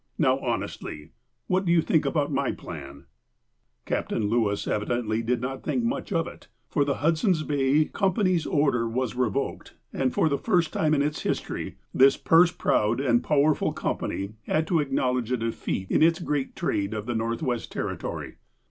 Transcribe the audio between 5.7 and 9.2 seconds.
much of it, for the Hudson's Bay Company's order was